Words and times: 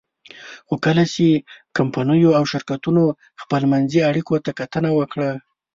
خو 0.67 0.73
کله 0.85 1.03
چې 1.13 1.25
کمپنیو 1.77 2.31
او 2.37 2.43
شرکتونو 2.51 3.03
خپلمنځي 3.41 3.99
اړیکو 4.09 4.33
ته 4.45 4.51
کتنه 4.59 4.89
وکړه. 4.97 5.29